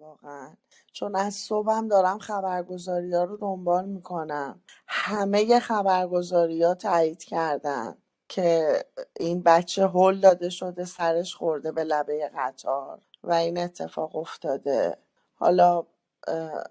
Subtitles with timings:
[0.00, 0.56] واقعا.
[0.92, 4.62] چون از صبحم دارم خبرگزاری ها رو دنبال می‌کنم.
[4.88, 7.98] همه خبرگزاری ها تایید کردن
[8.28, 8.84] که
[9.20, 14.98] این بچه هل داده شده سرش خورده به لبه قطار و این اتفاق افتاده.
[15.36, 15.86] حالا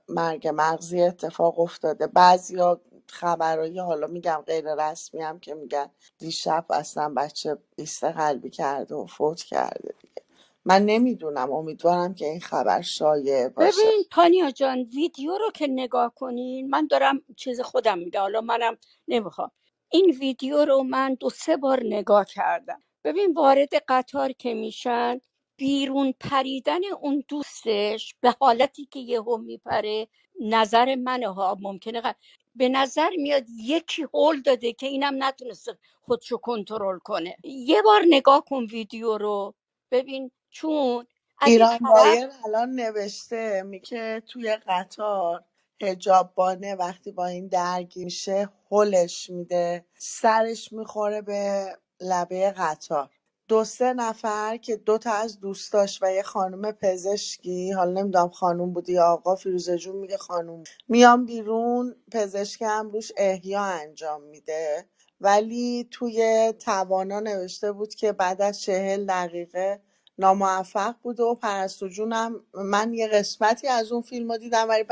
[0.09, 2.07] مرگ مغزی اتفاق افتاده.
[2.07, 8.95] بعضیا خبرهای حالا میگم غیر رسمی هم که میگن دیشب اصلا بچه ایست قلبی کرده
[8.95, 10.23] و فوت کرده دیگه.
[10.68, 13.89] من نمی‌دونم امیدوارم که این خبر شایع باشه.
[13.89, 18.77] ببین تانیا جان ویدیو رو که نگاه کنین من دارم چیز خودم میگه حالا منم
[19.10, 19.51] نمی‌خوام.
[19.91, 22.83] این ویدیو رو من دو سه بار نگاه کردم.
[23.05, 25.21] ببین وارد قطار که میشن
[25.57, 30.07] بیرون پریدن اون دوستش به حالتی که یهو میپره
[30.41, 32.16] نظر منه ها ممکنه غ-
[32.55, 37.38] به نظر میاد یکی هول داده که اینم نتونسته خودشو کنترل کنه.
[37.44, 39.55] یه بار نگاه کن ویدیو رو
[39.91, 41.08] ببین چون
[41.39, 45.45] اگه ایران طرف الان نوشته میگه توی قطار
[45.81, 51.66] حجاب بانه وقتی با این درگیر میشه هلش میده سرش می‌خوره به
[52.02, 53.09] لبه قطار.
[53.49, 58.73] دو سه نفر که دو تا از دوستاش و یه خانم پزشکی حالا نمی‌دونم خانم
[58.73, 64.86] بودی یا آقا فیروزه جون میگه خانم میان بیرون پزشک هم روش احیا انجام میده.
[65.21, 69.81] ولی توی توانا نوشته بود که بعد از چهل دقیقه
[70.19, 74.91] ناموفق بوده و پرستو جونم من یه قسمتی از اون فیلم رو دیدم ولی پ...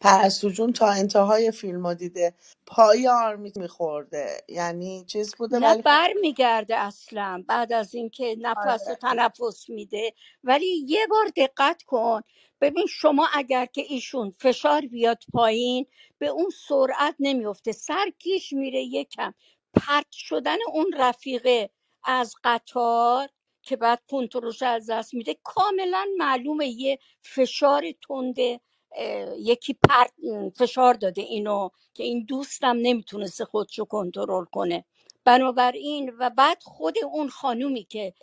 [0.00, 2.34] پرستو جون تا انتهای فیلم رو دیده.
[2.66, 4.44] پای آرمیت میخورده.
[4.48, 7.44] یعنی چیز بوده نه ولی خب بر میگرده اصلا.
[7.48, 8.98] بعد از اینکه نفس و آره.
[9.02, 10.12] تنفس میده.
[10.44, 12.20] ولی یه بار دقت کن.
[12.60, 15.86] ببین شما اگر که ایشون فشار بیاد پایین
[16.18, 19.34] به اون سرعت نمیفته سر کیش میره یکم.
[19.74, 21.70] پرت شدن اون رفیقه
[22.04, 23.28] از قطار
[23.66, 28.60] که بعد کنترلش از دست میده کاملا معلومه یه فشار تنده
[28.96, 30.12] اه، یکی پرت
[30.58, 34.86] فشار داده اینو که این دوستم نمی‌تونسته خودشو کنترل کنه.
[35.24, 38.14] بنابراین و بعد خود اون خانومی که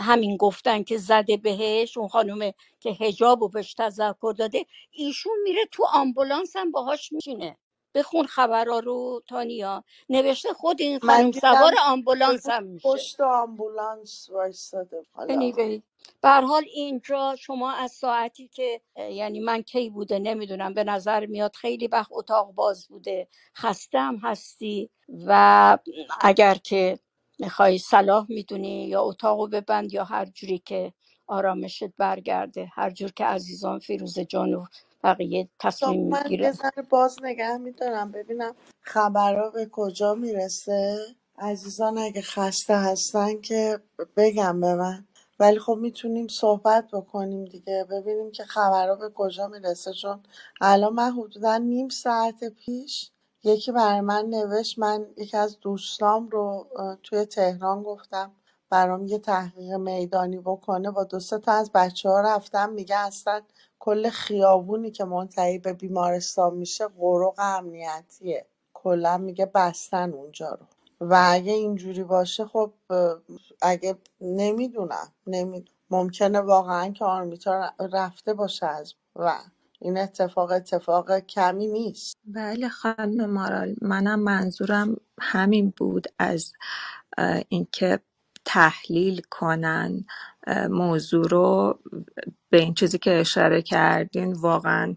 [0.00, 5.66] همین گفتن که زده بهش اون خانومه که هجاب و بهش تذکر داده ایشون میره
[5.72, 7.58] تو آمبولانس هم باهاش میشینه
[7.94, 9.84] بخون خبرها رو تانیا.
[10.08, 12.88] نوشته خود این من خانوم سوار آمبولانس هم میشه.
[12.88, 15.06] پشت آمبولانس وایستاده.
[15.12, 15.82] حالا anyway
[16.22, 20.84] به هر حال اینجا شما از ساعتی که اه، یعنی من کی بوده نمی‌دونم به
[20.84, 23.28] نظر میاد خیلی وقت اتاق باز بوده.
[23.56, 24.90] خسته هم هستی
[25.26, 25.78] و
[26.20, 26.98] اگر که
[27.38, 30.92] می‌خوای صلاح می‌دونی یا اتاقو ببند یا هر جوری که
[31.26, 32.70] آرامشت برگرده.
[32.74, 34.64] هر جور که عزیزان فیروزه جان و
[35.04, 35.50] بقیه
[35.80, 40.98] تا تصمیم من یه می‌گیرن ذره باز نگه میدارم ببینم خبرها به کجا می‌رسه.
[41.38, 43.80] عزیزان اگه خسته هستن که
[44.18, 45.06] بگم به من.
[45.40, 49.92] ولی خب می‌تونیم صحبت بکنیم دیگه ببینیم که خبرها به کجا می‌رسه.
[49.94, 50.24] چون
[50.62, 53.12] الان من حدودا نیم ساعت پیش
[53.44, 58.32] یکی برای من نوشت من یکی از دوستام رو اه، توی تهران گفتم
[58.70, 60.92] برام یه تحقیق میدانی بکنه.
[60.92, 63.42] با دو سه تا از بچه ها رفتم میگه اصلا
[63.84, 68.46] کل خیابونی که منتهی به بیمارستان میشه غرق امنیتیه.
[68.74, 70.66] کلا میگه بستن اونجا رو.
[71.00, 72.72] و اگه اینجوری باشه خب
[73.62, 75.64] اگه نمی‌دونم نمی...
[75.90, 79.38] ممکنه واقعا که آرمیتا رفته باشه از و
[79.80, 82.16] این اتفاق اتفاق کمی نیست.
[82.24, 86.52] بله خانم مارال منم منظورم همین بود از
[87.48, 88.00] اینکه
[88.44, 90.04] تحلیل کنن
[90.70, 91.80] موضوع رو
[92.50, 94.96] به این چیزی که اشاره کردین واقعا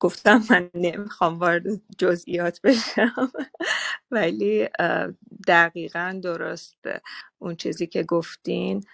[0.00, 1.62] گفتم من نمی‌خوام وارد
[1.98, 3.32] جزئیات بشم
[4.10, 4.68] ولی
[5.48, 7.00] دقیقا درسته
[7.38, 8.84] اون چیزی که گفتین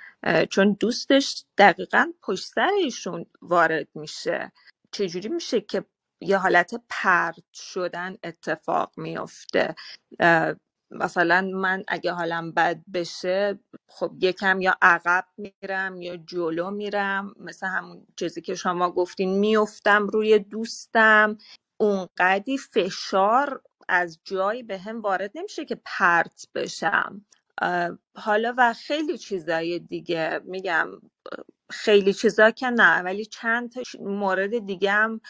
[0.50, 4.52] چون دوستش دقیقا پشت سر ایشون وارد میشه.
[4.92, 5.84] چجوری میشه که
[6.20, 9.74] یه حالت پرت شدن اتفاق میفته
[10.90, 17.34] مثلا من اگه حالم بد بشه خب یکم یا عقب میرم یا جلو میرم.
[17.40, 21.38] مثل همون چیزی که شما گفتین میفتم روی دوستم.
[21.80, 27.26] اونقدی فشار از جایی به هم وارد نمیشه که پرت بشم.
[28.16, 30.90] حالا و خیلی چیزای دیگه میگم
[31.70, 35.20] خیلی چیزا که نه ولی چند تا مورد دیگه هم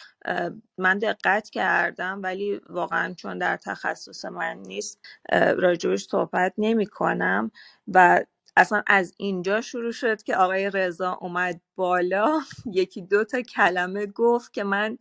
[0.79, 4.99] من دقت کردم ولی واقعا چون در تخصص من نیست
[5.33, 7.51] راجبش صحبت نمی کنم
[7.87, 8.21] و
[8.57, 12.39] اصلا از اینجا شروع شد که آقای رضا اومد بالا.
[12.73, 14.97] یکی دو تا کلمه گفت که من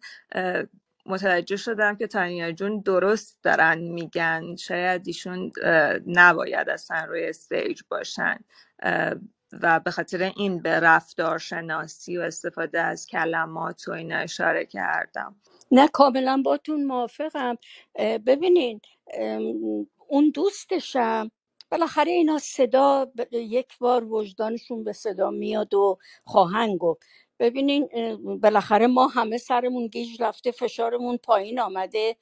[1.07, 4.57] متوجه شدم که تانیا جون درست دارن میگن.
[4.57, 5.53] شاید ایشون
[6.07, 8.39] نباید اصلا روی استیج باشن.
[9.62, 15.37] و به خاطر این به رفتارشناسی و استفاده از کلمات و اینا اشاره کردم.
[15.73, 17.58] نه کاملا باتون موافقم.
[18.26, 18.81] ببینین
[20.08, 21.31] اون دوستشم
[21.70, 27.02] بالاخره اینا صدا یک بار وجدانشون به صدا میاد و خواهند گفت.
[27.38, 27.88] ببینین
[28.43, 32.17] بالاخره ما همه سرمون گیج رفته فشارمون پایین آمده.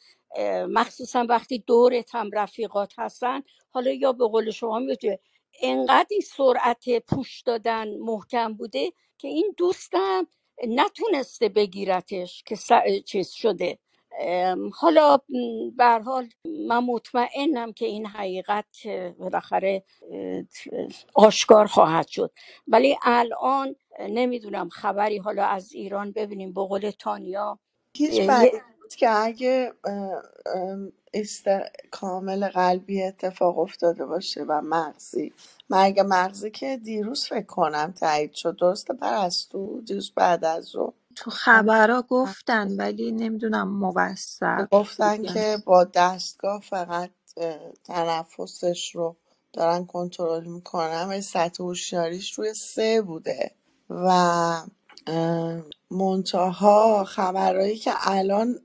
[0.68, 5.20] مخصوصا وقتی دورت هم رفیقات هستن حالا یا به قول شما میگه
[5.62, 10.26] انقدر این سرعت پوش دادن محکم بوده که این دوستم
[10.68, 12.56] نتونسته بگیرتش که
[13.06, 13.78] چیز شده.
[14.72, 15.18] حالا
[15.76, 16.28] به حال
[16.68, 18.86] من مطمئنم که این حقیقت
[19.18, 19.84] بالاخره
[21.14, 22.32] آشکار خواهد شد.
[22.68, 26.52] ولی الان نمی‌دونم خبری حالا از ایران ببینیم.
[26.52, 27.58] به قول تانیا
[27.96, 28.20] هیچ
[28.98, 29.72] که اگه
[31.14, 31.44] است
[31.92, 35.34] کامل قلبی اتفاق افتاده باشه و مغزی.
[35.70, 40.92] مرگ مغزی که دیروز فکر کنم تایید شد درسته پرستو دیروز بعد از ظهر.
[41.16, 45.34] تو خبرها گفتن ولی نمی‌دونم موثق بود گفتن یا نه.
[45.34, 49.16] که با دستگاه فقط اه، تنفسش رو
[49.52, 53.52] دارن کنترل می‌کنن و سطح هوشیاریش روی سه بوده
[53.90, 54.06] و
[55.06, 58.60] اه، منتها خبرهایی که الان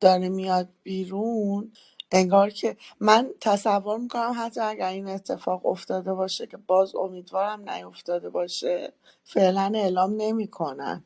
[0.00, 1.72] داره میاد بیرون
[2.12, 8.30] انگار که من تصور می‌کنم حتی اگر این اتفاق افتاده باشه که باز امیدوارم نیفتاده
[8.30, 8.92] باشه
[9.24, 11.04] فعلا اعلام نمی‌کنن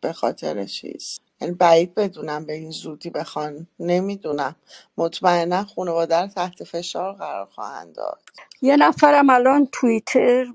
[0.00, 1.20] به خاطر چیز.
[1.42, 4.56] یعنی بعید بدونم به این زودی بخوان نمی‌دونم.
[4.98, 8.20] مطمئنا خانواده رو تحت فشار قرار خواهند داد.
[8.62, 10.54] یه نفرم الان توییتر م،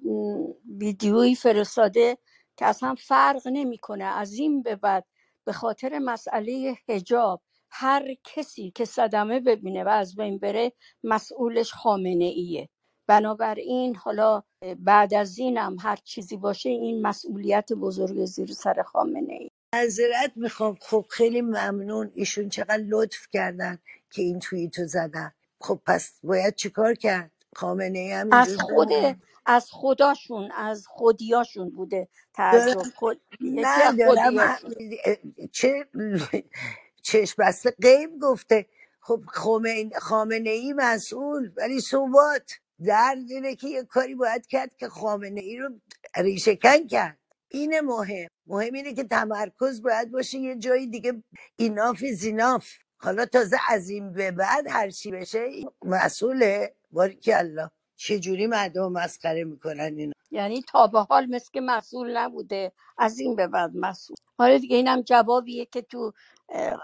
[0.79, 2.17] ویدیویی فرستاده
[2.59, 4.03] که اصلا فرق نمی‌کنه.
[4.03, 5.05] از این به بعد
[5.45, 7.41] به خاطر مسئله حجاب
[7.71, 10.71] هر کسی که صدمه ببینه و از بین بره
[11.03, 12.69] مسئولش خامنه ایه
[13.07, 14.43] بنابراین حالا
[14.79, 20.77] بعد از اینم هر چیزی باشه این مسئولیت بزرگ زیر سر خامنه ای معذرت می‌خوام.
[20.81, 22.11] خب خیلی ممنون.
[22.15, 23.77] ایشون چقدر لطف کردن
[24.11, 25.31] که این توییتو زدن.
[25.61, 28.89] خب پس باید چیکار کرد؟ خامنه هم از اینجور خود
[29.45, 32.75] از خداشون از خودیاشون بوده تعجب.
[32.75, 34.75] دارم خود یکی از نه دارم خودیاشون.
[35.53, 35.87] چه
[37.03, 38.67] چشم بسته غیب گفته.
[39.01, 42.51] خب خمین- خامنه ای مسئول ولی ثبات
[42.85, 45.69] درد اینه که یه کاری باید کرد که خامنه ای رو
[46.17, 47.19] ریشهکن کرد.
[47.49, 48.27] اینه مهم.
[48.47, 51.23] مهم اینه که تمرکز باید باشه یه جایی دیگه
[51.57, 52.67] ایناف زیناف
[52.97, 56.75] حالا تازه از این به بعد هر چی بشه این مسئوله.
[57.27, 62.71] الله چجوری مردم مسخره می‌کنن اینا؟ یعنی تا به حال مثل که مسئول نبوده.
[62.97, 64.17] از این به بعد مسئول.
[64.37, 66.13] حالا دیگه اینم جوابیه که تو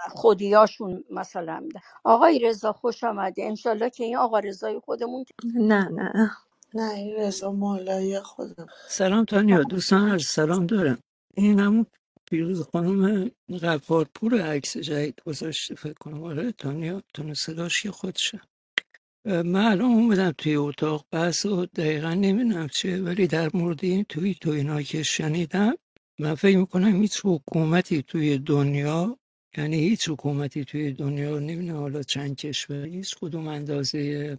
[0.10, 1.60] خودیاشون مثلا.
[1.60, 6.32] میده آقای رضا خوش آمده انشالله که این آقا رضای خودمون نه نه.
[6.74, 8.68] نه این رضا مولایی خودم.
[8.88, 11.00] سلام تانیا دوستان عرض سلام دارم.
[11.34, 11.86] این همون
[12.26, 13.32] پیروز خانم
[13.64, 16.24] غفارپور عکس جدید گذاشته فکر کنم.
[16.24, 18.42] آره تانیا تون صداش که خودشه.
[19.28, 24.50] الان اومدم توی اتاق بحث و دقیقا نمی‌دونم چیه ولی در مورد این توی تو
[24.50, 25.74] اینا که شنیدم
[26.20, 29.18] من فکر می‌کنم هیچ حکومتی توی دنیا
[29.58, 34.38] یعنی هیچ حکومتی توی دنیا نمی‌دونم حالا چند کشور هیچ کدوم اندازه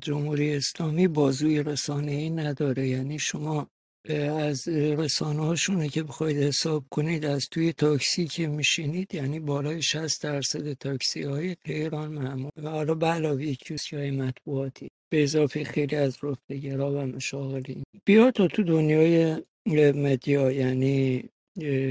[0.00, 2.88] جمهوری اسلامی بازوی رسانه ای نداره.
[2.88, 3.70] یعنی شما
[4.14, 10.72] از رسانه‌هاشونه که بخواید حساب کنید از توی تاکسی که میشینید یعنی بالای 60 درصد
[10.72, 12.50] تاکسی های تهران معمول.
[12.56, 18.30] و حالا به علاوه کیوسک های مطبوعاتی به اضافه خیلی از رفتگرا و مشاغلین بیا
[18.30, 19.36] تا تو دنیای
[19.92, 21.24] مدیا یعنی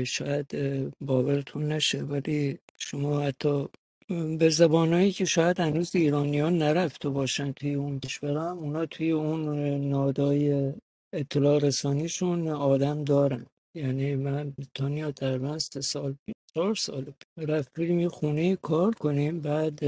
[0.05, 0.47] شاید
[1.01, 3.67] باورتون نشه ولی شما حتی
[4.39, 9.59] به زبانهایی که شاید هنوز ایرانیان نرفته باشن توی اون کشورها اونا توی اون
[9.89, 10.73] نادای
[11.13, 13.45] اطلاع رسانیشون آدم دارن.
[13.75, 19.41] یعنی من تانیا تقریبا سه سال پیش چهار سال پیش رفتیم یه خونه کار کنیم
[19.41, 19.79] بعد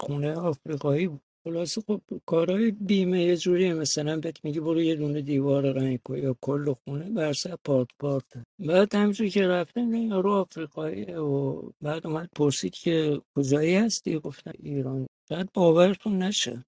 [0.00, 1.20] خونه آفریقایی بود.
[1.46, 6.18] خلاصه خب کارهای بیمه یه جوری مثلا بهت میگی برو یه دونه دیوار رنگ کن
[6.18, 8.24] یا کل خونه برسه پارت پارت
[8.58, 14.52] بعد همینجور که رفتم این یارو آفریقایی و بعد اومد پرسید که کجایی هستی؟ گفتم
[14.58, 15.06] ایران.
[15.30, 16.64] بعد باورتون نشه.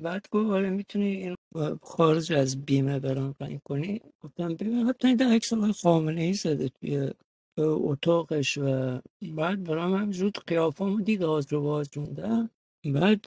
[0.00, 1.36] بعد گفت آره می‌تونی این
[1.82, 4.00] خارج از بیمه برام کنی.
[4.20, 7.10] گفتم ببین حتی این عکس آقای خامنه ای زده توی
[7.58, 9.00] اتاقش و
[9.36, 12.50] بعد برام همجور قیافامو دید آز رو باز موندم.
[12.84, 13.26] بعد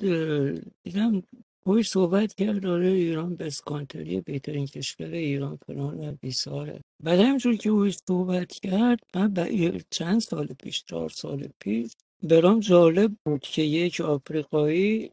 [0.84, 1.24] دیدم
[1.66, 6.82] باش صحبت کرد داره ایران بست کانتری بهترین کشور ایران فلان و بیساره.
[7.04, 9.34] بعد همجور که باش صحبت کرد من
[9.90, 11.92] چند سال پیش چهار سال پیش
[12.24, 15.12] برام جالب بود که یک آفریقایی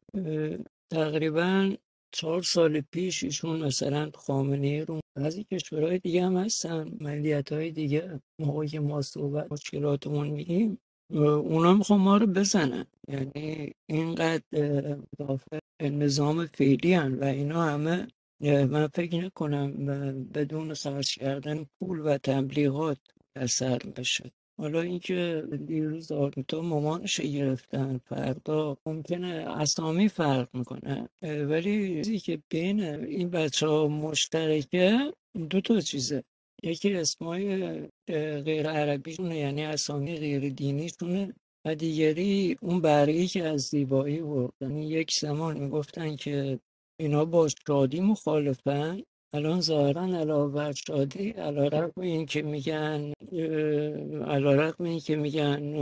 [0.90, 1.74] تقریبا
[2.12, 8.20] چهار سال پیش ایشون مثلا خامنه رو بعضی کشورهای دیگه هم هستن ملیت های دیگه
[8.38, 10.78] موقعی که ما صحبت مشکلاتمون میگیم
[11.10, 12.86] اونا می‌خوان ما رو بزنن.
[13.08, 18.08] یعنی اینقدر اه، مدافع نظام فعلی هن و اینا همه
[18.40, 19.84] من فکر نکنم
[20.24, 22.98] بدون خرج کردن پول و تبلیغات
[23.36, 24.30] اثر بشه.
[24.58, 31.08] حالا اینکه دیروز آرمیتا مامانش گرفتن فردا ممکنه اسامی فرق می‌کنه.
[31.22, 35.12] ولی چیزی که بین این بچه ها مشترکه
[35.50, 36.24] دو تا چیزه.
[36.62, 37.80] یکی اسمای
[38.44, 41.34] غیر عربیشونه یعنی اسامی غیر دینیشونه
[41.64, 46.60] و دیگری اون برگی که از زیبایی بود یعنی یک زمان می‌گفتن که
[47.00, 49.02] اینا با شادی مخالفن
[49.34, 53.12] الان ظاهرا علاوه بر شادی علیرغم این که میگن
[54.26, 55.76] علیرغم این که میگن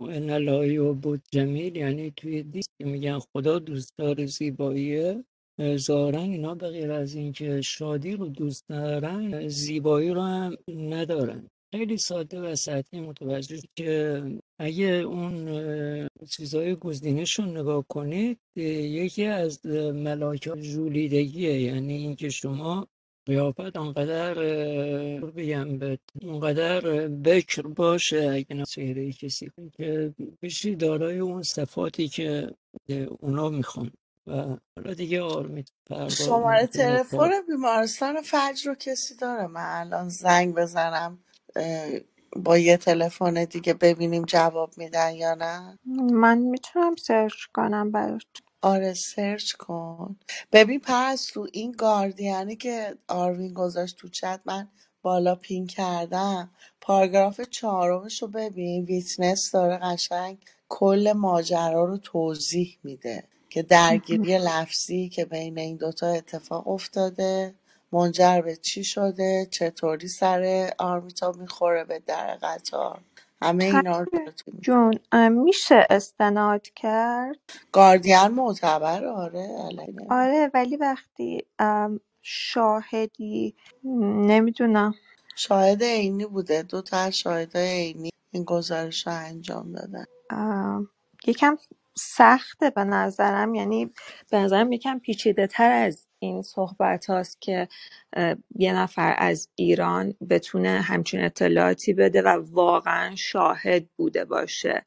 [0.00, 5.24] ان الله بود جمیل یعنی توی دیست که میگن خدا دوست داره زیباییه
[5.58, 11.48] اه، ظاهرا اینا به غیر از اینکه شادی رو دوست دارن زیبایی رو هم ندارن.
[11.74, 14.22] خیلی ساده و سطحی متوجه که
[14.58, 19.66] اگه اون اه، چیزای گزینش رو نگاه کنید یکی از
[20.06, 21.60] ملاک ژولیدگیه.
[21.60, 22.88] یعنی اینکه شما
[23.26, 23.76] قیافت
[25.20, 32.50] رو بگم بهت اونقدر بکر باشه اگه چهره کسی که بشی دارای اون صفاتی که
[33.20, 33.90] اونا می‌خوان.
[34.26, 35.72] و حالا دیگه آرمید
[36.10, 41.24] شماره تلفن بیمارستان فجر رو کسی داره؟ من الان زنگ بزنم.
[41.56, 42.00] اه،
[42.36, 45.78] با یه تلفن دیگه ببینیم جواب میدن یا نه؟
[46.12, 48.22] من می‌تونم search کنم برات.
[48.62, 50.16] آره search کن.
[50.52, 54.68] ببین پرستو این گاردین که آروین گذاشت تو چت من
[55.02, 56.52] بالا pin کردم.
[56.82, 58.86] پاراگراف چهارمش رو ببین.
[58.86, 60.38] witness داره قشنگ
[60.70, 67.56] کل ماجرا رو توضیح میده که درگیری لفظی که بین این دوتا اتفاق افتاده.
[67.94, 73.00] منجر به چی شده؟ چطوری سر آرمیتا می‌خوره به در قطار؟
[73.42, 74.06] همه اینا رو
[74.60, 77.36] جون اه، میشه استناد کرد؟
[77.72, 80.12] گاردین معتبر آره علی نمی‌دونم.
[80.12, 84.94] آره ولی وقتی ام، شاهدی نمی‌دونم.
[85.36, 86.62] شاهد عینی بوده.
[86.62, 90.04] دو تا از شاهدای عینی این گزارش رو انجام دادن.
[91.26, 91.58] یکم
[91.98, 93.54] سخته به نظرم.
[93.54, 93.92] یعنی
[94.30, 97.68] به نظرم یکم پیچیده تر از این صحبت هاست که
[98.56, 104.84] یه نفر از ایران بتونه همچین اطلاعاتی بده و واقعا شاهد بوده باشه.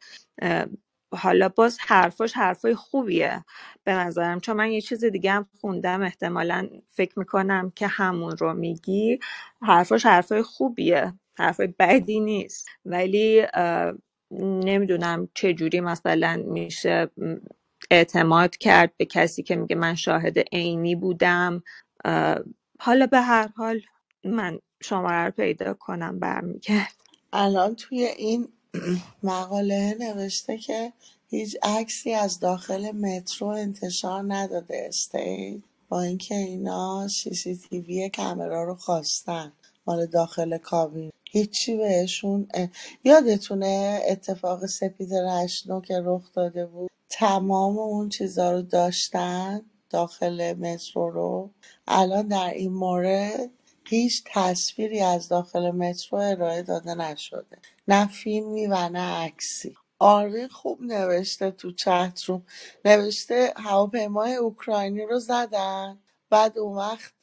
[1.13, 3.45] حالا باز حرفاش حرفای خوبیه
[3.83, 6.01] به نظرم چون من یه چیز دیگه هم خوندم.
[6.03, 9.19] احتمالا فکر می‌کنم که همون رو میگی.
[9.61, 12.67] حرفاش حرفای خوبیه حرفای بدی نیست.
[12.85, 13.45] ولی
[14.31, 17.09] نمی‌دونم چجوری مثلا میشه
[17.91, 21.63] اعتماد کرد به کسی که میگه من شاهد عینی بودم.
[22.79, 23.81] حالا به هر حال
[24.25, 26.95] من شماره رو پیدا کنم برمیگرد.
[27.33, 28.49] الان توی این
[29.23, 30.93] مقاله نوشته که
[31.29, 38.09] هیچ عکسی از داخل مترو انتشار نداده استیت با اینکه اینا سی سی تی وی
[38.09, 39.53] کامرا رو خواستن.
[39.87, 41.11] مال داخل کابین.
[41.31, 42.47] هیچی بهشون
[43.03, 51.09] یادتونه اتفاق سپید رشتنو که رخ داده بود؟ تمام اون چیزا رو داشتن داخل مترو
[51.09, 51.51] رو؟
[51.87, 53.49] الان در این مورد
[53.89, 57.57] هیچ تصویری از داخل مترو ارائه داده نشده.
[57.87, 59.75] نه فیلمی و نه عکسی.
[59.99, 62.45] آروین خوب نوشته تو چت روم.
[62.85, 65.99] نوشته هواپیمای اوکراینی رو زدن.
[66.29, 67.13] بعد اون وقت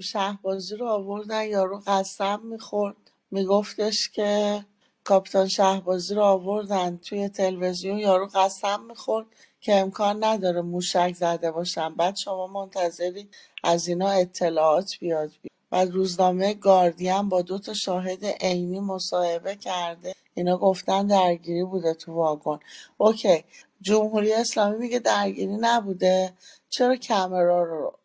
[0.00, 2.96] شهبازی رو آوردن یارو قسم می‌خورد.
[3.30, 4.64] میگفتش که
[5.04, 7.98] کاپیتان شهبازی رو آوردن توی تلویزیون.
[7.98, 9.26] یارو قسم می‌خورد
[9.60, 11.94] که امکان نداره موشک زده باشن.
[11.94, 13.28] بعد شما منتظری
[13.64, 15.30] از اینا اطلاعات بیاد.
[15.72, 20.14] و روزنامه گاردین با دو تا شاهد عینی مصاحبه کرده.
[20.34, 22.58] اینا گفتن درگیری بوده تو واگن.
[22.98, 23.44] اوکی
[23.80, 26.32] جمهوری اسلامی میگه درگیری نبوده.
[26.68, 27.98] چرا کمرا رو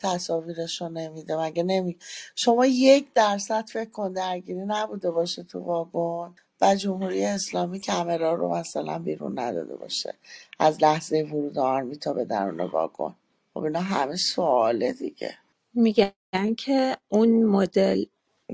[0.00, 1.98] تصاویرش رو نمیده مگه نمی؟
[2.36, 6.34] شما یک درصد فکر کن درگیری نبوده باشه تو واگن.
[6.62, 10.14] و جمهوری اسلامی کمرا رو مثلا بیرون نداده باشه.
[10.60, 13.14] از لحظه ورود آرمیتا به درون واگن.
[13.54, 15.34] خب اینا همه سواله دیگه.
[15.74, 18.04] میگن که اون مدل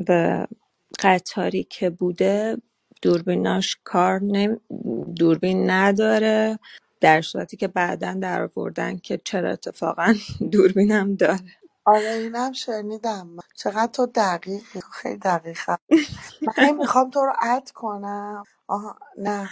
[0.06, 0.48] به
[1.00, 2.56] قطاری که بوده
[3.02, 4.60] دوربیناش کار نم...
[5.16, 6.58] دوربین نداره.
[7.00, 10.14] در صورتی که بعدا در آوردن که چرا اتفاقا
[10.52, 11.40] دوربینم داره.
[11.86, 13.28] آره اینم شنیدم.
[13.28, 13.42] من.
[13.56, 14.80] چقدر تو دقیقی.
[14.92, 15.78] خیلی دقیقم
[16.46, 18.44] من هی می‌خوام تو رو add کنم.
[18.68, 19.50] آها نه.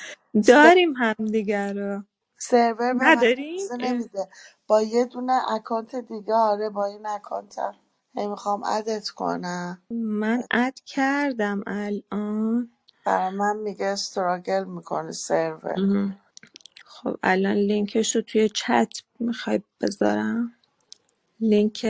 [0.49, 2.05] داریم همدیگه رو.
[2.39, 4.29] سرور به من نداریم اجازه نمیده.
[4.69, 7.77] با یه دونه account دیگه آره با این account م
[8.17, 9.83] هی می‌خوام add ت کنم.
[9.91, 12.71] من add کردم الان.
[13.07, 15.81] برای من میگه struggle می‌کنه سرور.
[17.05, 20.57] خب الان لینکش رو توی چت می‌خوای بذارم؟
[21.41, 21.87] لینک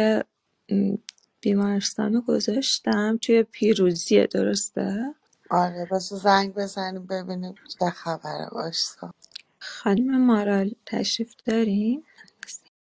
[0.71, 0.97] م،
[1.42, 5.14] بیمارستان رو گذاشتم توی پیروزیه درسته؟
[5.50, 9.12] آره بس زنگ بزنیم ببینیم چه خبره باشتا
[9.61, 12.06] خانم مارال تشریف داریم؟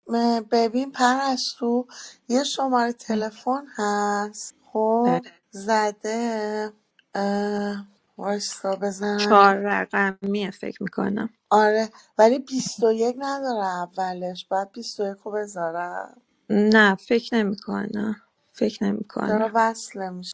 [0.10, 1.88] م- ببین پرستو
[2.30, 5.32] یه شماره تلفن هست خب؟ بله.
[5.52, 6.74] زده
[7.16, 7.86] اه،
[8.18, 11.30] وایستا بزنم چهار رقمیه فکر می‌کنم.
[11.54, 16.22] آره ولی بیست و یک نداره اولش باید و یک رو بذارم.
[16.50, 18.16] نه فکر نمی‌کنم
[18.54, 20.34] فکر چرا نمی‌کنم وصله میشه.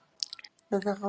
[0.72, 1.08] یه دقیقه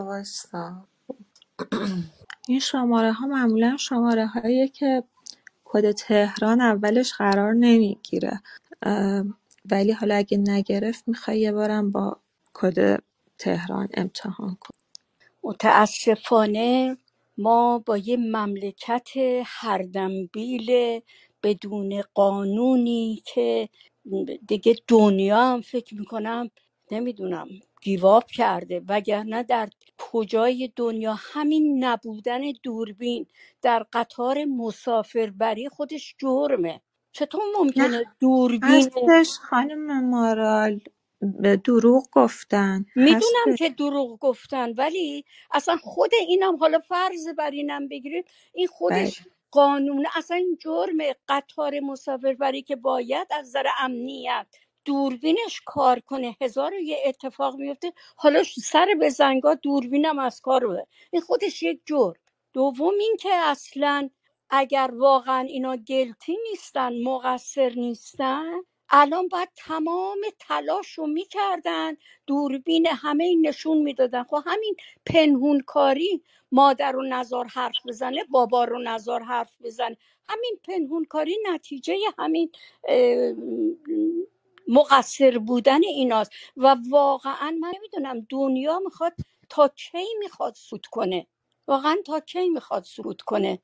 [2.49, 5.05] این شماره ها معمولا شماره هایی که
[5.64, 8.43] کد تهران اولش قرار نمی‌گیره.
[9.71, 12.21] ولی حالا اگه نگرفت می‌خوای یه بارم با
[12.55, 13.02] کد
[13.38, 14.75] تهران امتحان کن.
[15.43, 16.97] متاسفانه
[17.40, 19.09] ما با یه مملکت
[19.47, 21.00] هردمبیل
[21.44, 23.70] بدون قانونی که
[24.49, 26.50] دیگه دنیا هم فکر می‌کنم
[26.92, 27.49] نمی‌دونم
[27.82, 28.82] گیواب کرده.
[28.88, 33.26] وگرنه در کجای دنیا همین نبودن دوربین
[33.62, 36.82] در قطار مسافربری خودش جرمه.
[37.12, 38.90] چطور نه ممکنه دوربین
[39.50, 40.80] خانم مارال؟
[41.64, 42.86] دروغ گفتن.
[42.96, 48.76] می‌دونم که دروغ گفتن ولی اصلا خود اینم حالا فرض بر اینم بگیرید این بله.
[48.76, 50.98] خودش قانون اصلا این جرم
[51.28, 54.46] قطار مسافربری که باید از نظر امنیت
[54.84, 56.36] دوربینش کار کنه.
[56.42, 61.62] هزار و یه اتفاق میفته حالا سر به زنگا دوربینم از کار بوده این خودش
[61.62, 62.14] یک جرم.
[62.54, 64.10] دوم این که اصلا
[64.50, 68.52] اگر واقعا اینا گلتی نیستن مقصر نیستن
[68.90, 74.23] الان باید تمام تلاش رو می‌کردن دوربین همه این نشون می‌دادن.
[74.25, 79.96] خب همین پنهون کاری مادر رو نزار حرف بزنه بابا رو نزار حرف بزنه.
[80.29, 82.53] همین پنهون کاری نتیجه همین
[84.68, 86.31] مقصر بودن ایناست.
[86.57, 89.12] و واقعا من نمی‌دونم دنیا می‌خواد
[89.48, 91.26] تا کی می‌خواد سود کنه؟
[91.68, 93.59] واقعا تا کی می‌خواد سود کنه؟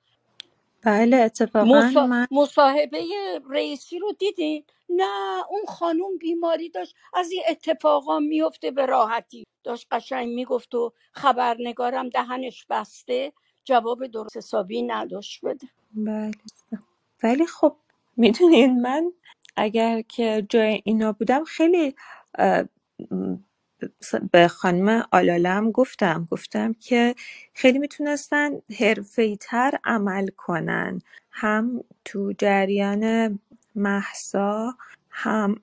[0.87, 2.07] بله اتفاقا مسا...
[2.07, 3.05] من مصاحبه
[3.51, 9.45] رئیسی رو دیدین؟ نه اون خانوم بیماری داشت از این اتفاقا میفته به راحتی.
[9.65, 15.69] داشت قشنگ می‌گفت و خبرنگارم دهنش بسته جواب درست حسابی نداشت بده.
[15.95, 16.33] بله.
[17.25, 17.77] ولی خب
[18.19, 19.13] می‌دونین من
[19.57, 21.97] اگر که جای اینا بودم خیلی
[24.33, 27.15] به خانم آلالم گفتم گفتم که
[27.55, 30.99] خیلی می‌تونستن حرفه‌ای تر عمل کنن.
[31.31, 33.39] هم تو جریان
[33.75, 34.75] محسا
[35.11, 35.55] هم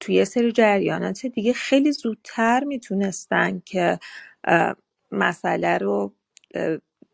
[0.00, 3.98] توی یه سری جریانات دیگه خیلی زودتر می‌تونستن که
[5.12, 6.14] مسئله رو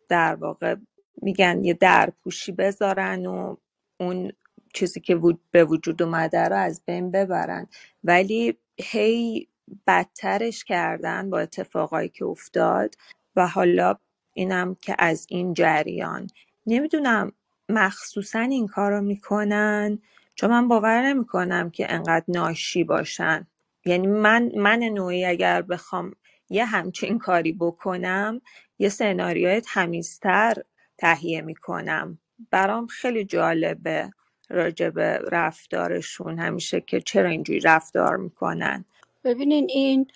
[0.08, 0.76] در واقع
[1.22, 3.56] میگن یه درپوشی بذارن و
[4.00, 4.32] اون
[4.74, 7.66] چیزی که به وجود اومده رو از بین ببرن.
[8.04, 9.48] ولی هی
[9.87, 12.94] بدترش کردن با اتفاقایی که افتاد
[13.37, 13.96] و حالا
[14.33, 16.27] اینم که از این جریان.
[16.66, 17.33] نمی‌دونم
[17.68, 19.98] مخصوصا این کار رو می‌کنن
[20.35, 23.46] چون من باور نمی‌کنم که انقدر ناشی باشن.
[23.85, 26.12] یعنی من من نوعی اگر بخوام
[26.50, 28.40] یه همچین کاری بکنم
[28.79, 30.55] یه سناریوی تمیزتر
[30.98, 32.18] تهیه می‌کنم.
[32.50, 34.11] برام خیلی جالبه
[34.50, 38.85] راجع به رفتارشون همیشه که چرا اینجوری رفتار می‌کنن.
[39.24, 40.06] ببینین این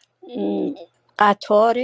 [1.18, 1.78] قطار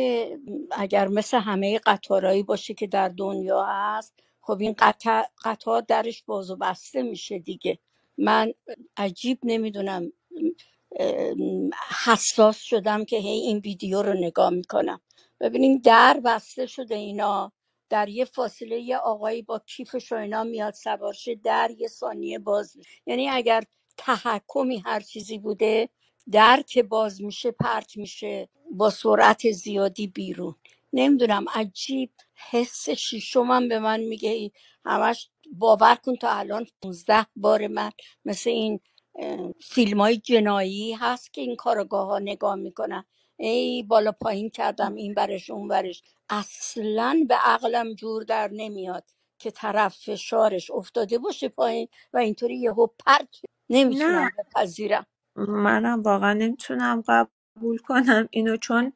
[0.71, 6.51] اگر مثل همه قطارهایی باشه که در دنیا هست خب این قطار, قطار درش باز
[6.51, 7.79] و بسته میشه دیگه.
[8.19, 8.53] من
[8.97, 10.13] عجیب نمی‌دونم
[12.07, 15.01] حساس شدم که هی این ویدیو رو نگاه می‌کنم.
[15.41, 17.53] ببینین در بسته شده اینا
[17.91, 22.77] در یه فاصله یه آقایی با کیفش و اینا میاد سوارشه در یه ثانیه باز
[22.77, 23.63] میشه یعنی اگر
[23.97, 25.89] تحکمی هر چیزی بوده
[26.33, 30.55] در که باز میشه پرت میشه با سرعت زیادی بیرون.
[30.93, 32.11] نمی‌دونم عجیب.
[32.51, 34.53] حس شیشمم به من میگه ای-
[34.87, 37.91] همش باور کن تا الان 15 بار من
[38.25, 38.81] مثل این
[39.63, 43.05] فیلم های جنایی هست که این کارگاه ها نگاه می‌کنن.
[43.39, 49.05] ای بالا پایین کردم این برش اون برش اصلا به عقلم جور در نمیاد
[49.39, 53.29] که طرف فشارش افتاده باشه پایین و اینطوری یهو پرت.
[53.71, 55.07] نمی‌تونم بپذیرم.
[55.37, 58.29] منم واقعا نمی‌تونم قبول کنم.
[58.31, 58.93] اینو چون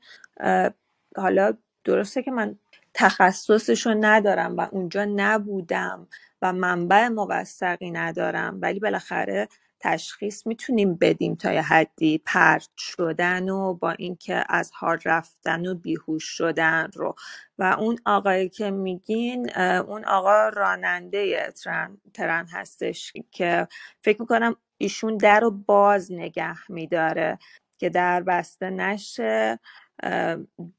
[1.17, 2.59] حالا درسته که من
[2.95, 6.07] تخصصشو ندارم و اونجا نبودم
[6.43, 9.49] و منبع موثقی ندارم ولی بالاخره
[9.81, 15.75] تشخیص می‌تونیم بدیم تا یه حدی پرت شدن و با اینکه از حال رفتن و
[15.75, 17.15] بیهوش شدن رو.
[17.59, 23.69] و اون آقایی که میگین اون آقا راننده ترن, ترن هستش که
[24.01, 27.39] فکر می‌کنم ایشون در رو باز نگه میداره
[27.79, 29.59] که در بسته نشه.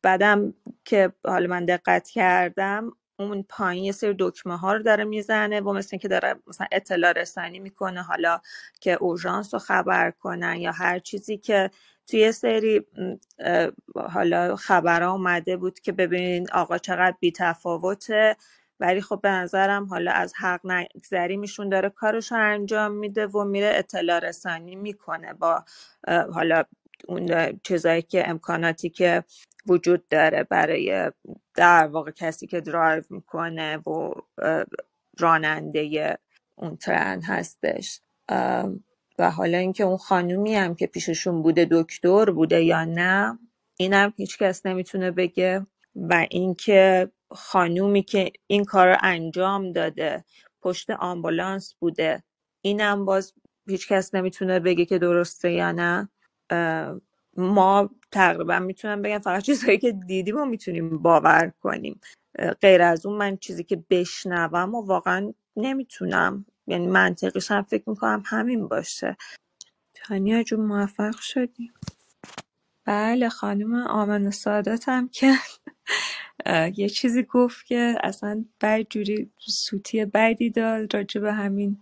[0.01, 0.53] بعدم
[0.85, 5.73] که حالا من دقت کردم اون پایین یه سری دکمه ها رو داره می‌زنه و
[5.73, 8.41] مثل که داره مثلا اطلاع رسانی می‌کنه حالا
[8.81, 11.71] که اورژانس رو خبر کنن یا هر چیزی که
[12.07, 12.85] توی سری
[13.95, 18.35] حالا خبرها اومده بود که ببینین آقا چقدر بی تفاوته
[18.79, 23.43] ولی خب به نظرم حالا از حق نگذری میشون داره کارش رو انجام میده و
[23.43, 25.65] میره اطلاع رسانی می‌کنه با
[26.33, 26.63] حالا
[27.07, 29.23] اون چیزایی که امکاناتی که
[29.67, 31.11] وجود داره برای
[31.55, 34.13] در واقع کسی که درایو می‌کنه و
[35.19, 36.17] راننده
[36.55, 38.01] اون ترن هستش.
[39.19, 43.39] و حالا اینکه اون خانومی هم که پیششون بوده دکتر بوده یا نه
[43.77, 45.65] اینم هیچ کس نمی‌تونه بگه.
[45.95, 50.25] و اینکه خانومی که این کار رو انجام داده
[50.61, 52.23] پشت آمبولانس بوده.
[52.61, 53.33] اینم باز
[53.67, 56.09] هیچ کس نمی‌تونه بگه که درسته یا نه.
[57.37, 62.01] ما تقریبا می‌تونم بگم فقط چیزهایی که دیدیم و می‌تونیم باور کنیم.
[62.61, 66.45] غیر از اون من چیزی که بشنوم و واقعا نمی‌تونم.
[66.67, 69.17] یعنی منطقیش هم فکر می‌کنم همین باشه.
[69.93, 71.73] تانیا جون موفق شدیم
[72.89, 75.33] بله خانم آمن سادات هم که
[76.81, 81.77] یه چیزی گفت که اصلا بد جوری سوتی بدی داد راجع به همین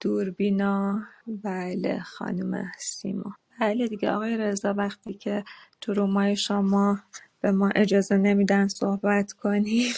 [0.00, 1.02] دوربینا.
[1.44, 3.36] بله خانم سیما.
[3.60, 5.44] بله دیگه آقای رضا وقتی که
[5.82, 7.00] تو رومای شما
[7.42, 9.94] به ما اجازه نمیدن صحبت کنیم.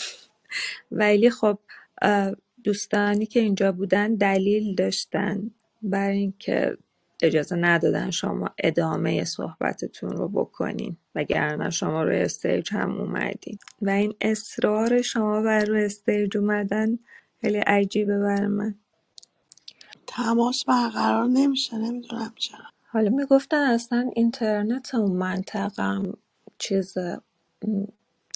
[0.92, 1.60] ولی خب
[2.64, 5.52] دوستانی که اینجا بودن دلیل داشتن.
[5.82, 6.78] بر اینکه
[7.24, 13.58] اجازه ندادن شما ادامه صحبتتون رو بکنین وگرنه شما روی stage هم اومدین.
[13.82, 16.98] و این اصرار شما بر روی stage اومدن
[17.40, 18.76] خیلی عجیبه بر من.
[20.08, 22.64] تماس برقرار نمیشه نمی‌دونم چرا.
[22.86, 26.14] حالا می‌گفتن اصلا اینترنت اون منطقم
[26.58, 26.94] چیز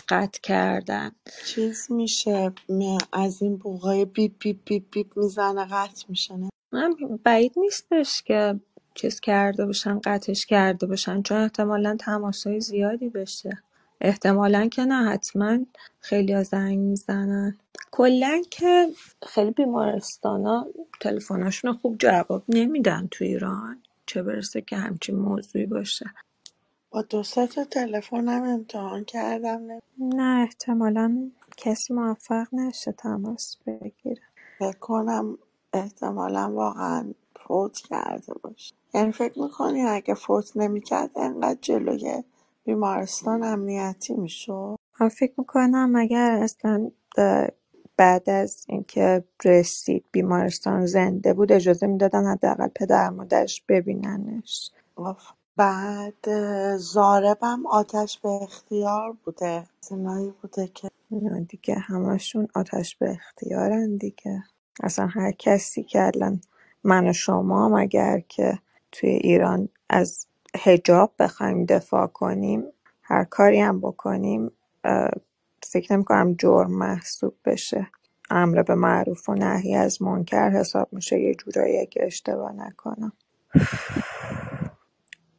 [0.09, 1.13] قطع کردن.
[1.43, 6.97] چیز میشه م- از این بوغای بیپ بیپ بیپ بیپ می‌زنه قطع میشه نه؟ من
[7.25, 8.61] بعید نیستش که
[8.99, 11.23] چیز کرده باشن قطعش کرده باشن.
[11.23, 13.63] چون احتمالا تماسای زیادی بشه.
[14.01, 15.59] احتمالا که نه حتما
[16.01, 17.59] خیلی زنگ می‌زنن.
[17.91, 18.89] کلا که
[19.27, 20.67] خیلی بیمارستانا
[21.01, 23.83] تلفناشون رو خوب جواب نمیدن تو ایران.
[24.07, 26.07] چه برسه که همچین موضوعی باشه.
[26.91, 29.63] با دو سه تا تلفنم امتحان کردم.
[29.63, 34.23] نه نه احتمالا کسی موفق نشه تماس بگیره.
[34.59, 35.39] فکر کنم
[35.73, 37.15] احتمالا واقعا
[37.49, 38.75] فوت کرده باشه.
[38.95, 42.25] یعنی فکر می‌کنی اگه فوت نمی‌کرد انقدر جلوی
[42.65, 46.91] بیمارستان امنیتی می‌شد؟ من فکر می‌کنم اگر اصلا
[47.97, 54.71] بعد از اینکه رسید بیمارستان زنده بود اجازه می‌دادن حداقل پدر مادرش ببیننش.
[55.57, 59.67] بعد اه، زاربم آتش به اختیار بوده.
[59.81, 60.91] زنایی بوده که
[61.49, 64.45] دیگه همشون آتش به اختیارن دیگه.
[64.83, 66.41] اصلا هر کسی که الان
[66.89, 68.61] من و شما هم اگر که
[68.93, 70.29] توی ایران از
[70.65, 72.65] حجاب بخوایم دفاع کنیم
[73.03, 74.53] هر کاری هم بکنیم
[75.65, 77.89] فکر نمی کنم جرم محسوب بشه.
[78.31, 83.13] امر به معروف و نهی از منکر حساب میشه یه جورایی اگه اشتباه نکنم.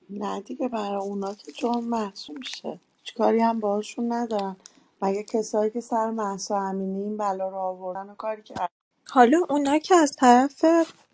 [0.10, 2.82] نه دیگه برای اونا که جرم محسوب میشه.
[3.04, 4.58] چیکاری هم باهاشون ندارن.
[5.04, 8.72] مگه کسایی که سر مهسا امینی این بلا رو آوردن و کاری کرد
[9.12, 10.66] حالا اونا که از طرف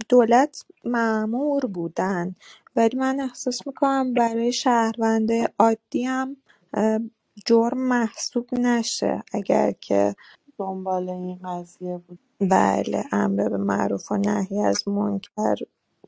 [0.10, 2.36] دولت مأمور بودن
[2.76, 6.38] ولی من احساس می‌کنم برای شهرونده عادی هم
[6.74, 7.00] اه،
[7.46, 10.16] جرم محسوب نشه اگر که
[10.58, 12.20] دنبال این قضیه بود.
[12.42, 15.56] بله امر به معروف و نهی از منکر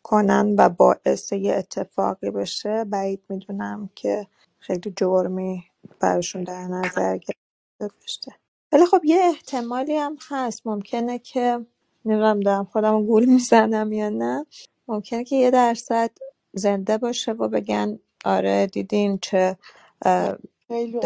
[0.04, 2.84] کنن و باعث یه اتفاقی بشه.
[2.84, 4.28] بعید می‌دونم که
[4.60, 5.63] خیلی جرمی
[6.00, 8.32] براشون در نظر گرفته بشه.
[8.71, 10.67] ولی خب یه احتمالی هم هست.
[10.67, 11.65] ممکنه که
[12.08, 14.48] نمی‌دونم دارم خودم گول می‌زنم یا نه.
[14.89, 16.12] ممکنه که یه درصد
[16.54, 19.58] زنده باشه و بگن آره دیدین چه
[20.06, 21.00] من اه، خیلی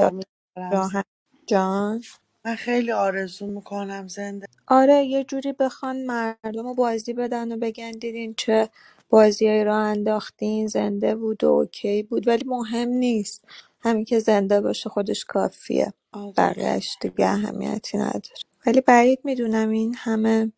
[1.47, 2.03] جان؟
[2.45, 4.47] من خیلی آرزو می‌کنم زنده.
[4.67, 8.69] آره یه جوری بخوان مردم رو بازی بدن و بگن دیدین چه
[9.09, 13.45] بازیایی راه انداختین زنده بود و اوکی بود ولی مهم نیست.
[13.81, 15.93] همین که زنده باشه خودش کافیه.
[16.13, 18.21] آره بقیهش دیگه اهمیتی نداره.
[18.67, 20.51] ولی بعید می‌دونم این همه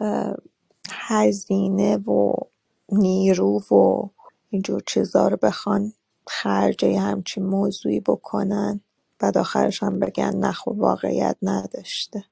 [0.00, 0.36] اه،
[0.90, 2.32] هزینه و
[2.92, 4.08] نیرو و
[4.50, 5.92] اینجور چیزا رو بخوان
[6.26, 8.80] خرج یه همچین موضوعی بکنن.
[9.18, 12.24] بعد آخرش هم بگن نه خب واقعیت نداشته.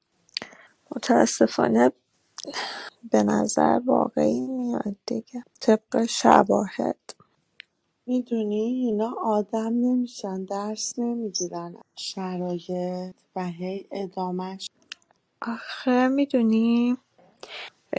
[0.95, 1.91] متاسفانه
[3.11, 5.43] به نظر واقعی میاد دیگه.
[5.61, 7.13] طبق شواهد.
[8.07, 11.75] می‌دونی اینا آدم نمیشن درس نمی‌گیرن.
[11.95, 14.67] شرایط و هی ادامهش.
[15.41, 16.97] آخه می‌دونی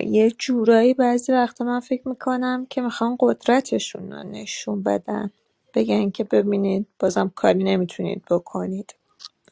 [0.06, 5.30] یه جورایی بعضی وقتا من فکر می‌کنم که می‌خوان قدرتشون رو نشون بدن.
[5.74, 8.94] بگن که ببینید بازم کاری نمی‌تونید بکنید.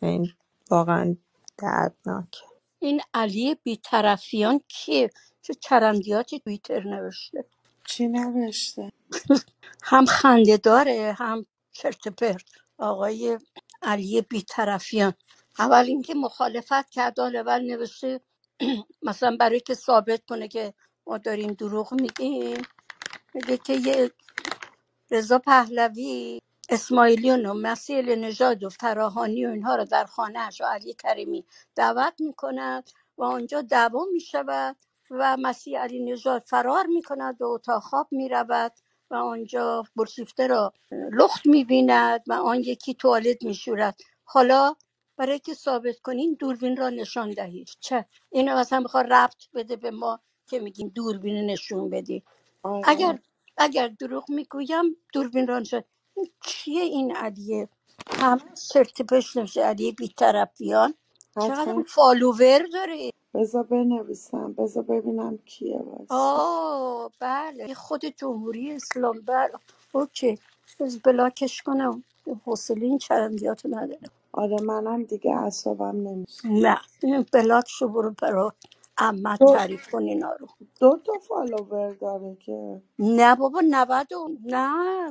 [0.02, 0.28] این
[0.70, 1.16] واقعا
[1.58, 2.36] دردناک.
[2.80, 5.10] این علی بیطرفیان کیه؟
[5.42, 7.44] چه چرندیاتی توییتر نوشته؟
[7.86, 8.92] چی نوشته؟
[9.82, 12.44] هم خنده داره هم چرت و پرت.
[12.78, 13.38] آقای
[13.82, 15.14] علی بیطرفیان.
[15.58, 18.20] اول اینکه مخالفت کرد حالا اول نوشته
[19.08, 20.74] مثلا برای که ثابت کنه که
[21.06, 22.62] ما داریم دروغ میگیم
[23.34, 24.10] میگه که یه
[25.10, 26.40] رضا پهلوی
[26.70, 31.44] اسماعیلیون و مسیل نژاد و فراهانی و اینها رو در خانهش و علی کریمی
[31.76, 34.76] دعوت می‌کند و آنجا دعوا می‌شود
[35.10, 38.72] و مسیح علی نژاد فرار می‌کند به اتاق خواب می‌رود
[39.10, 40.72] و آنجا برشیفته را
[41.12, 43.96] لخت می‌بیند و آن یکی توالت میشورد.
[44.24, 44.76] حالا
[45.18, 47.70] برای که ثابت کنین دوربین را نشان دهید.
[47.80, 52.24] چه؟ اینو مثلا می‌خواد ربط بده به ما که میگیم دوربین نشون بدی.
[52.84, 53.22] اگر آره.
[53.58, 55.84] اگر دروغ می‌گویم دوربین ران شد
[56.16, 57.70] این کیه این علیه
[58.20, 60.94] همه سرت پشت نوشته علیه بیطرفیان
[61.40, 67.64] چقدر حتما فالوور داره؟ بذار بنویسم بذار ببینم کیه وایسا آه بله.
[67.64, 69.52] این خود جمهوری اسلام بله.
[69.92, 70.38] اوکی.
[71.04, 72.04] بلاکش کنم.
[72.46, 74.00] حوصله این چرندیاتو نداره
[74.38, 76.48] آره منم دیگه اعصابم نمیشه.
[76.48, 78.54] نه این بلاک شو برو برا
[78.98, 80.48] اما دو, تعریف کن اینا رو.
[80.80, 82.82] دو تا فالوور داره که.
[82.98, 85.10] نه بابا نود و نه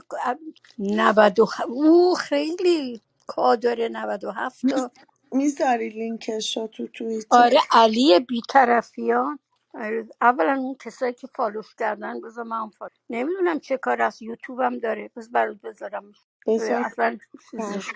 [0.80, 1.62] نود و خ...
[1.68, 4.92] او خیلی کادر نود و هفت تا.
[5.32, 9.40] می‌ذاری لینکش رو تو توییتر؟ آره علی بیطرفیان.
[9.74, 14.60] آره، اولا اون کسایی که فالوش کردن بذار من فالو نمی‌دونم چه کار از یوتیوب
[14.62, 15.12] هم داره.
[15.16, 16.14] بس برات بذارم.
[16.48, 16.84] بذار.
[16.86, 17.18] اصلا
[17.52, 17.94] چیزش.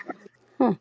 [0.60, 0.78] هم.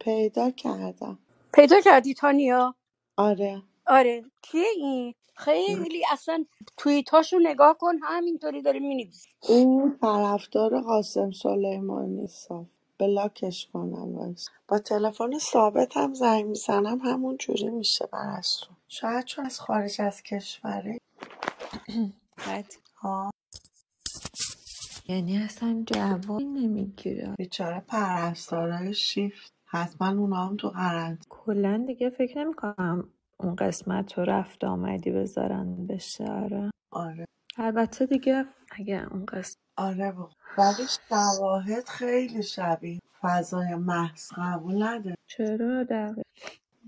[0.00, 1.18] پیدا کردم.
[1.54, 2.74] پیدا کردی تانیا؟
[3.16, 3.62] آره.
[3.86, 4.24] آره.
[4.42, 6.44] کیه این؟ خیلی اصلا
[6.76, 12.66] توییتاشو نگاه کن همینطوری داره می‌نویسه او طرفدار قاسم سلیمانی صاف
[12.98, 19.46] بلاکش کنم وایس با تلفن ثابت هم زنگ می‌زنم همون جوری میشه برستون شاید چون
[19.46, 20.98] از خارج از کشوره
[22.46, 22.74] بعد.
[22.96, 23.30] ها
[25.08, 27.34] یعنی اصلا جواب نمی‌گیره.
[27.38, 29.57] بیچاره پرستارای شیفت.
[29.70, 35.86] حتما اونا هم تو قرنطینه کلا دیگه فکر نمی‌کنم اون قسمت رو رفت آمدی بذارن
[35.86, 36.24] بشه.
[36.24, 36.70] آره.
[36.90, 37.24] آره.
[37.56, 45.16] البته دیگه اگه اون قسمت آره با ولی شواهد خیلی شبیه فضای محض قبول نداره
[45.26, 46.22] چرا؟ دقیقا.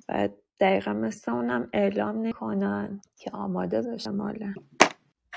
[0.09, 4.55] بعد دقیقا مثل اونم اعلام نکنن که آماده بشه ماله.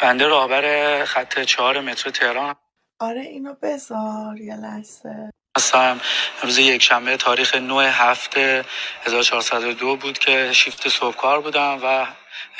[0.02, 2.56] بنده راهبر خط چهار مترو تهران.
[3.00, 5.32] آره اینو بذار یه لحظه.
[5.58, 6.02] هستم.
[6.44, 8.66] روز یکشنبه تاریخ 9 هفته
[9.06, 12.08] 1402 بود که شیفت صبحکار بودم و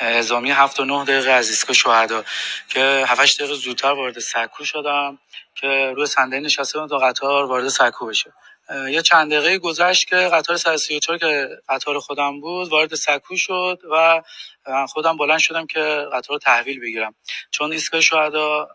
[0.00, 2.24] اعزامی هفت و نه دقیقه از ایستگاه شهدا
[2.68, 5.18] که 7 دقیقه زودتر وارد سکو شدم
[5.54, 8.32] که روی صندلی نشسته بودم تا قطار وارد سکو بشه.
[8.90, 14.22] یه چند دقیقه گذشت که قطار 134 که قطار خودم بود وارد سکو شد و
[14.88, 15.80] خودم بلند شدم که
[16.12, 17.14] قطار رو تحویل بگیرم.
[17.50, 18.68] چون ایستگاه شهدا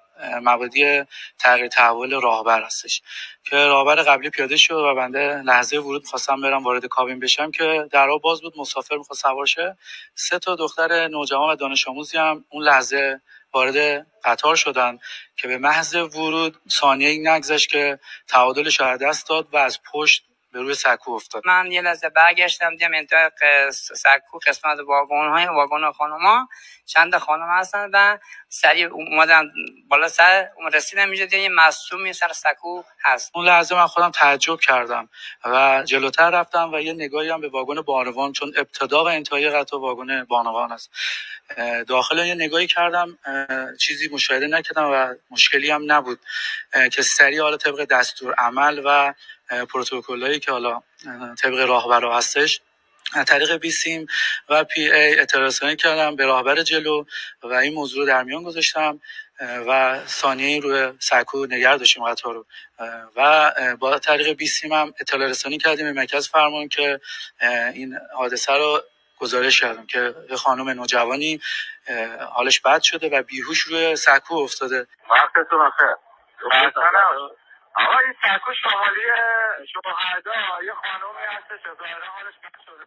[0.44, 1.04] مبادی
[1.40, 3.02] تغییر تحول راهبر هستش.
[3.44, 7.88] که راهبر قبلی پیاده شد و بنده لحظه ورود خواستم برم وارد کابین بشم که
[7.92, 9.78] درها باز بود مسافر می‌خواست سوار شه.
[10.16, 13.22] سه تا دختر نوجوان و دانش آموزی هم اون لحظه
[13.54, 15.00] وارد قطار شدن
[15.38, 20.60] که به محض ورود ثانیه نگذشت که تعادلش از دست داد و از پشت به
[20.60, 21.44] روی سکو افتاد.
[21.46, 23.30] من یه لحظه برگشتم دیدم انتهای
[23.72, 26.48] سکو قسمت واگن های واگن خانوما
[26.86, 28.18] چند خانم هستن و
[28.50, 29.52] سریع اومدن
[29.90, 33.32] بالا سر رسیدم اینجا دیدم یه مصومی سر سکو هست.
[33.36, 35.10] اون لحظه من خودم تعجب کردم
[35.46, 39.80] و جلوتر رفتم و یه نگاهی هم به واگن بانوان چون ابتدا و انتهای قطار
[39.80, 40.90] واگن بانوان است.
[41.88, 43.18] داخل یه نگاهی کردم
[43.80, 46.20] چیزی مشاهده نکردم و مشکلی هم نبود.
[46.92, 49.14] که سریع حالا طبق دستور عمل و
[49.70, 50.82] پروتکلایی که حالا
[51.42, 52.62] طبق راهبرا هستش.
[53.14, 54.08] از طریق بیسیم
[54.50, 57.06] و پی ای اطلاع کردم به راهبر جلو
[57.44, 59.02] و این موضوع رو در میان گذاشتم
[59.42, 62.46] و ثانیه روی سکو نگه داشتیم قطار رو.
[63.16, 67.02] و با طریق بیسیم هم اطلاع رسانی کردیم به مرکز فرمان که
[67.74, 68.82] این حادثه رو
[69.20, 71.42] گزارش کردم که یه خانم نوجوانی
[72.34, 74.88] حالش بد شده و بیهوش روی سکو افتاده.
[75.12, 75.72] وقتتون
[77.80, 79.02] آقا این سکو شمالی
[79.74, 82.86] شهدا یه خانومی هستش ظاهرا حالش بد شده